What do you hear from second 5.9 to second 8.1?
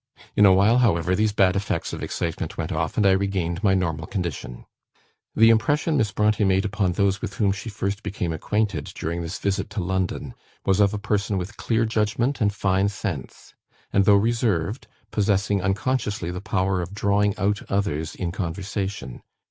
Miss Brontë made upon those with whom she first